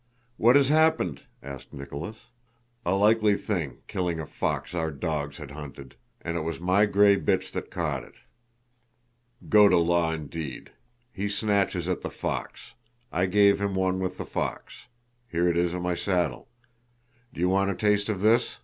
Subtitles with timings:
[0.37, 2.25] "What has happened?" asked Nicholas.
[2.87, 5.93] "A likely thing, killing a fox our dogs had hunted!
[6.21, 8.15] And it was my gray bitch that caught it!
[9.47, 10.71] Go to law, indeed!...
[11.13, 12.71] He snatches at the fox!
[13.11, 14.87] I gave him one with the fox.
[15.29, 16.47] Here it is on my saddle!
[17.31, 18.57] Do you want a taste of this?..."